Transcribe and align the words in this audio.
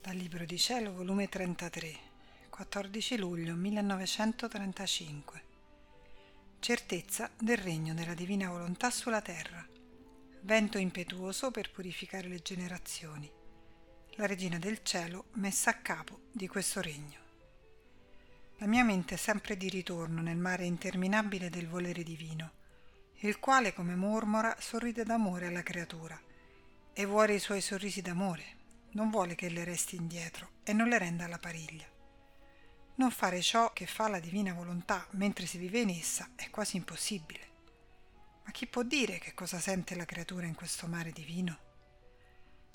Dal 0.00 0.14
Libro 0.14 0.44
di 0.44 0.56
Cielo, 0.56 0.92
volume 0.92 1.28
33, 1.28 1.92
14 2.50 3.18
luglio 3.18 3.56
1935. 3.56 5.42
Certezza 6.60 7.28
del 7.36 7.58
regno 7.58 7.94
della 7.94 8.14
divina 8.14 8.48
volontà 8.48 8.90
sulla 8.90 9.20
terra. 9.20 9.66
Vento 10.42 10.78
impetuoso 10.78 11.50
per 11.50 11.72
purificare 11.72 12.28
le 12.28 12.40
generazioni. 12.40 13.28
La 14.12 14.26
regina 14.26 14.56
del 14.58 14.82
cielo 14.84 15.26
messa 15.32 15.70
a 15.70 15.78
capo 15.78 16.20
di 16.30 16.46
questo 16.46 16.80
regno. 16.80 17.18
La 18.58 18.66
mia 18.66 18.84
mente 18.84 19.16
è 19.16 19.18
sempre 19.18 19.56
di 19.56 19.68
ritorno 19.68 20.22
nel 20.22 20.38
mare 20.38 20.64
interminabile 20.64 21.50
del 21.50 21.66
volere 21.66 22.04
divino, 22.04 22.52
il 23.22 23.40
quale, 23.40 23.74
come 23.74 23.96
mormora, 23.96 24.56
sorride 24.60 25.02
d'amore 25.02 25.48
alla 25.48 25.64
creatura 25.64 26.18
e 26.92 27.04
vuole 27.04 27.34
i 27.34 27.40
suoi 27.40 27.60
sorrisi 27.60 28.00
d'amore 28.00 28.57
non 28.92 29.10
vuole 29.10 29.34
che 29.34 29.48
le 29.48 29.64
resti 29.64 29.96
indietro 29.96 30.50
e 30.64 30.72
non 30.72 30.88
le 30.88 30.98
renda 30.98 31.24
alla 31.24 31.38
pariglia. 31.38 31.86
Non 32.96 33.10
fare 33.10 33.40
ciò 33.42 33.72
che 33.72 33.86
fa 33.86 34.08
la 34.08 34.18
divina 34.18 34.52
volontà 34.52 35.06
mentre 35.10 35.46
si 35.46 35.58
vive 35.58 35.80
in 35.80 35.90
essa 35.90 36.30
è 36.34 36.50
quasi 36.50 36.76
impossibile. 36.76 37.46
Ma 38.44 38.50
chi 38.50 38.66
può 38.66 38.82
dire 38.82 39.18
che 39.18 39.34
cosa 39.34 39.60
sente 39.60 39.94
la 39.94 40.04
creatura 40.04 40.46
in 40.46 40.54
questo 40.54 40.86
mare 40.86 41.12
divino? 41.12 41.66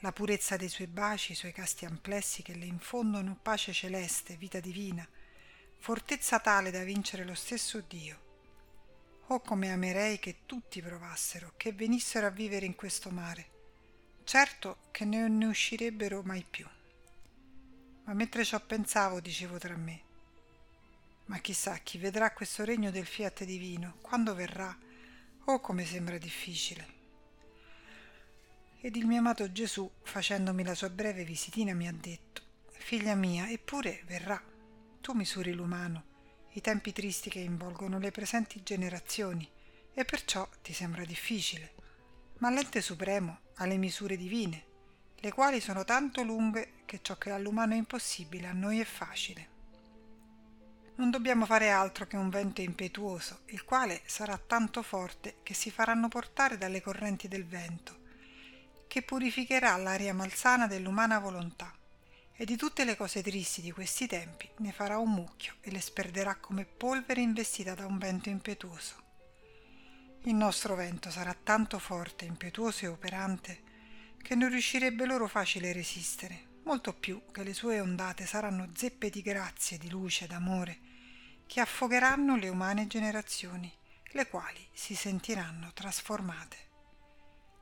La 0.00 0.12
purezza 0.12 0.56
dei 0.56 0.68
suoi 0.68 0.86
baci, 0.86 1.32
i 1.32 1.34
suoi 1.34 1.52
casti 1.52 1.84
amplessi 1.84 2.42
che 2.42 2.54
le 2.54 2.66
infondono 2.66 3.38
pace 3.42 3.72
celeste, 3.72 4.36
vita 4.36 4.60
divina, 4.60 5.06
fortezza 5.78 6.38
tale 6.38 6.70
da 6.70 6.84
vincere 6.84 7.24
lo 7.24 7.34
stesso 7.34 7.80
Dio. 7.80 8.24
Oh 9.28 9.40
come 9.40 9.72
amerei 9.72 10.18
che 10.18 10.44
tutti 10.46 10.80
provassero, 10.80 11.54
che 11.56 11.72
venissero 11.72 12.26
a 12.26 12.30
vivere 12.30 12.64
in 12.64 12.76
questo 12.76 13.10
mare, 13.10 13.55
certo 14.26 14.78
che 14.90 15.04
non 15.04 15.38
ne 15.38 15.46
uscirebbero 15.46 16.20
mai 16.24 16.44
più. 16.48 16.66
Ma 18.04 18.12
mentre 18.12 18.44
ciò 18.44 18.58
pensavo, 18.58 19.20
dicevo 19.20 19.56
tra 19.56 19.76
me, 19.76 20.02
ma 21.26 21.38
chissà 21.38 21.76
chi 21.76 21.96
vedrà 21.96 22.32
questo 22.32 22.64
regno 22.64 22.90
del 22.90 23.06
fiat 23.06 23.44
divino, 23.44 23.98
quando 24.00 24.34
verrà, 24.34 24.76
oh 25.44 25.60
come 25.60 25.84
sembra 25.84 26.18
difficile. 26.18 26.94
Ed 28.80 28.96
il 28.96 29.06
mio 29.06 29.20
amato 29.20 29.52
Gesù, 29.52 29.88
facendomi 30.02 30.64
la 30.64 30.74
sua 30.74 30.90
breve 30.90 31.24
visitina, 31.24 31.72
mi 31.72 31.86
ha 31.86 31.92
detto, 31.92 32.42
figlia 32.72 33.14
mia, 33.14 33.48
eppure 33.48 34.02
verrà. 34.06 34.42
Tu 35.00 35.12
misuri 35.12 35.52
l'umano, 35.52 36.04
i 36.54 36.60
tempi 36.60 36.90
tristi 36.90 37.30
che 37.30 37.38
involgono 37.38 38.00
le 38.00 38.10
presenti 38.10 38.64
generazioni, 38.64 39.48
e 39.94 40.04
perciò 40.04 40.48
ti 40.62 40.72
sembra 40.72 41.04
difficile. 41.04 41.74
Ma 42.38 42.50
l'ente 42.50 42.82
supremo 42.82 43.38
ha 43.56 43.66
le 43.66 43.78
misure 43.78 44.16
divine, 44.16 44.64
le 45.16 45.32
quali 45.32 45.60
sono 45.60 45.84
tanto 45.84 46.22
lunghe 46.22 46.82
che 46.84 47.00
ciò 47.00 47.16
che 47.16 47.30
all'umano 47.30 47.72
è 47.72 47.76
impossibile 47.76 48.46
a 48.46 48.52
noi 48.52 48.78
è 48.78 48.84
facile. 48.84 49.54
Non 50.96 51.10
dobbiamo 51.10 51.46
fare 51.46 51.70
altro 51.70 52.06
che 52.06 52.16
un 52.16 52.28
vento 52.28 52.60
impetuoso, 52.60 53.40
il 53.46 53.64
quale 53.64 54.02
sarà 54.04 54.38
tanto 54.38 54.82
forte 54.82 55.36
che 55.42 55.54
si 55.54 55.70
faranno 55.70 56.08
portare 56.08 56.58
dalle 56.58 56.82
correnti 56.82 57.26
del 57.28 57.46
vento, 57.46 58.04
che 58.86 59.02
purificherà 59.02 59.76
l'aria 59.76 60.14
malsana 60.14 60.66
dell'umana 60.66 61.18
volontà, 61.18 61.74
e 62.32 62.44
di 62.44 62.56
tutte 62.56 62.84
le 62.84 62.96
cose 62.96 63.22
tristi 63.22 63.62
di 63.62 63.72
questi 63.72 64.06
tempi 64.06 64.48
ne 64.58 64.72
farà 64.72 64.98
un 64.98 65.10
mucchio 65.10 65.54
e 65.62 65.70
le 65.70 65.80
sperderà 65.80 66.36
come 66.36 66.66
polvere 66.66 67.22
investita 67.22 67.74
da 67.74 67.86
un 67.86 67.96
vento 67.96 68.28
impetuoso. 68.28 69.05
Il 70.26 70.34
nostro 70.34 70.74
vento 70.74 71.08
sarà 71.08 71.36
tanto 71.40 71.78
forte, 71.78 72.24
impetuoso 72.24 72.84
e 72.84 72.88
operante 72.88 73.62
che 74.20 74.34
non 74.34 74.48
riuscirebbe 74.48 75.06
loro 75.06 75.28
facile 75.28 75.72
resistere, 75.72 76.46
molto 76.64 76.92
più 76.92 77.22
che 77.30 77.44
le 77.44 77.54
sue 77.54 77.80
ondate 77.80 78.26
saranno 78.26 78.68
zeppe 78.74 79.08
di 79.08 79.22
grazie, 79.22 79.78
di 79.78 79.88
luce, 79.88 80.26
d'amore, 80.26 80.80
che 81.46 81.60
affogheranno 81.60 82.34
le 82.34 82.48
umane 82.48 82.88
generazioni, 82.88 83.72
le 84.02 84.26
quali 84.26 84.66
si 84.72 84.96
sentiranno 84.96 85.70
trasformate. 85.72 86.56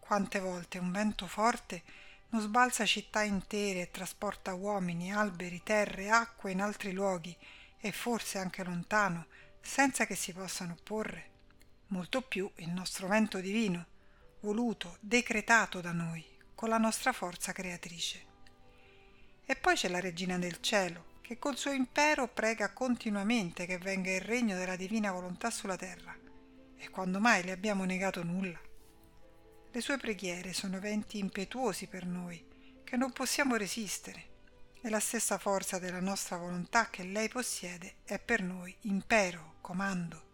Quante 0.00 0.40
volte 0.40 0.78
un 0.78 0.90
vento 0.90 1.26
forte 1.26 1.82
non 2.30 2.40
sbalza 2.40 2.86
città 2.86 3.20
intere 3.20 3.82
e 3.82 3.90
trasporta 3.90 4.54
uomini, 4.54 5.12
alberi, 5.12 5.60
terre, 5.62 6.08
acque 6.08 6.52
in 6.52 6.62
altri 6.62 6.92
luoghi 6.92 7.36
e 7.78 7.92
forse 7.92 8.38
anche 8.38 8.64
lontano, 8.64 9.26
senza 9.60 10.06
che 10.06 10.14
si 10.14 10.32
possano 10.32 10.72
opporre 10.72 11.34
molto 11.88 12.22
più 12.22 12.50
il 12.56 12.70
nostro 12.70 13.06
vento 13.08 13.38
divino, 13.38 13.86
voluto, 14.40 14.96
decretato 15.00 15.80
da 15.80 15.92
noi, 15.92 16.24
con 16.54 16.68
la 16.68 16.78
nostra 16.78 17.12
forza 17.12 17.52
creatrice. 17.52 18.24
E 19.44 19.56
poi 19.56 19.76
c'è 19.76 19.88
la 19.88 20.00
Regina 20.00 20.38
del 20.38 20.60
Cielo, 20.60 21.14
che 21.20 21.38
col 21.38 21.56
suo 21.56 21.72
impero 21.72 22.28
prega 22.28 22.72
continuamente 22.72 23.66
che 23.66 23.78
venga 23.78 24.10
il 24.12 24.20
regno 24.20 24.56
della 24.56 24.76
divina 24.76 25.12
volontà 25.12 25.50
sulla 25.50 25.76
terra. 25.76 26.16
E 26.76 26.90
quando 26.90 27.20
mai 27.20 27.44
le 27.44 27.52
abbiamo 27.52 27.84
negato 27.84 28.22
nulla? 28.22 28.60
Le 29.70 29.80
sue 29.80 29.98
preghiere 29.98 30.52
sono 30.52 30.80
venti 30.80 31.18
impetuosi 31.18 31.86
per 31.86 32.06
noi, 32.06 32.44
che 32.84 32.96
non 32.96 33.12
possiamo 33.12 33.56
resistere, 33.56 34.34
e 34.80 34.88
la 34.88 35.00
stessa 35.00 35.38
forza 35.38 35.78
della 35.78 36.00
nostra 36.00 36.36
volontà 36.36 36.88
che 36.90 37.02
lei 37.02 37.28
possiede 37.28 37.96
è 38.04 38.18
per 38.18 38.42
noi 38.42 38.74
impero, 38.82 39.56
comando, 39.60 40.25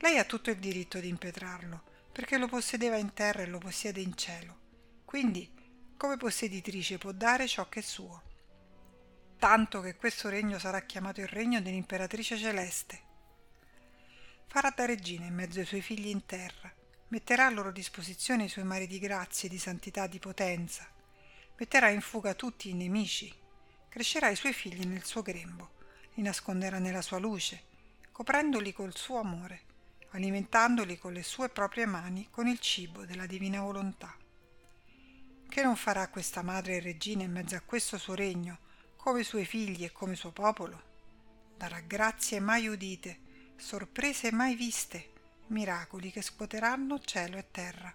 lei 0.00 0.16
ha 0.18 0.24
tutto 0.24 0.50
il 0.50 0.58
diritto 0.58 1.00
di 1.00 1.08
impetrarlo, 1.08 1.82
perché 2.12 2.38
lo 2.38 2.46
possedeva 2.46 2.96
in 2.96 3.12
terra 3.14 3.42
e 3.42 3.46
lo 3.46 3.58
possiede 3.58 4.00
in 4.00 4.16
cielo. 4.16 4.56
Quindi, 5.04 5.50
come 5.96 6.16
posseditrice, 6.16 6.98
può 6.98 7.10
dare 7.10 7.48
ciò 7.48 7.68
che 7.68 7.80
è 7.80 7.82
suo. 7.82 8.22
Tanto 9.38 9.80
che 9.80 9.96
questo 9.96 10.28
regno 10.28 10.58
sarà 10.58 10.82
chiamato 10.82 11.20
il 11.20 11.26
regno 11.26 11.60
dell'imperatrice 11.60 12.38
celeste. 12.38 13.06
Farà 14.46 14.70
da 14.70 14.84
regina 14.84 15.26
in 15.26 15.34
mezzo 15.34 15.58
ai 15.58 15.66
suoi 15.66 15.80
figli 15.80 16.08
in 16.08 16.24
terra, 16.26 16.72
metterà 17.08 17.46
a 17.46 17.50
loro 17.50 17.72
disposizione 17.72 18.44
i 18.44 18.48
suoi 18.48 18.64
mari 18.64 18.86
di 18.86 19.00
grazie, 19.00 19.48
di 19.48 19.58
santità, 19.58 20.06
di 20.06 20.20
potenza, 20.20 20.86
metterà 21.56 21.88
in 21.88 22.00
fuga 22.00 22.34
tutti 22.34 22.70
i 22.70 22.74
nemici, 22.74 23.32
crescerà 23.88 24.28
i 24.28 24.36
suoi 24.36 24.52
figli 24.52 24.86
nel 24.86 25.04
suo 25.04 25.22
grembo, 25.22 25.70
li 26.14 26.22
nasconderà 26.22 26.78
nella 26.78 27.02
sua 27.02 27.18
luce, 27.18 27.64
coprendoli 28.12 28.72
col 28.72 28.96
suo 28.96 29.18
amore 29.18 29.66
alimentandoli 30.10 30.98
con 30.98 31.12
le 31.12 31.22
sue 31.22 31.48
proprie 31.48 31.86
mani 31.86 32.28
con 32.30 32.46
il 32.46 32.58
cibo 32.58 33.04
della 33.04 33.26
divina 33.26 33.60
volontà. 33.60 34.14
Che 35.48 35.62
non 35.62 35.76
farà 35.76 36.08
questa 36.08 36.42
madre 36.42 36.80
regina 36.80 37.22
in 37.22 37.32
mezzo 37.32 37.56
a 37.56 37.62
questo 37.64 37.98
suo 37.98 38.14
regno, 38.14 38.58
come 38.96 39.20
i 39.20 39.24
suoi 39.24 39.44
figli 39.44 39.84
e 39.84 39.92
come 39.92 40.14
suo 40.14 40.30
popolo? 40.30 40.82
Darà 41.56 41.80
grazie 41.80 42.40
mai 42.40 42.68
udite, 42.68 43.18
sorprese 43.56 44.30
mai 44.32 44.54
viste, 44.54 45.12
miracoli 45.48 46.10
che 46.12 46.22
scuoteranno 46.22 47.00
cielo 47.00 47.36
e 47.36 47.50
terra. 47.50 47.94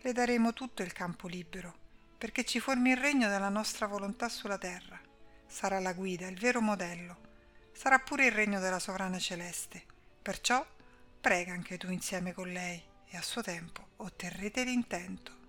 Le 0.00 0.12
daremo 0.12 0.52
tutto 0.52 0.82
il 0.82 0.92
campo 0.92 1.28
libero, 1.28 1.74
perché 2.18 2.44
ci 2.44 2.60
formi 2.60 2.90
il 2.90 2.96
regno 2.96 3.28
della 3.28 3.48
nostra 3.48 3.86
volontà 3.86 4.28
sulla 4.28 4.58
terra. 4.58 5.00
Sarà 5.46 5.78
la 5.80 5.92
guida, 5.92 6.26
il 6.26 6.38
vero 6.38 6.60
modello. 6.60 7.18
Sarà 7.72 7.98
pure 7.98 8.26
il 8.26 8.32
regno 8.32 8.58
della 8.58 8.78
sovrana 8.78 9.18
celeste. 9.18 9.84
Perciò 10.22 10.64
Prega 11.22 11.52
anche 11.52 11.78
tu 11.78 11.88
insieme 11.88 12.32
con 12.32 12.50
lei 12.50 12.82
e 13.06 13.16
a 13.16 13.22
suo 13.22 13.42
tempo 13.42 13.90
otterrete 13.98 14.64
l'intento. 14.64 15.41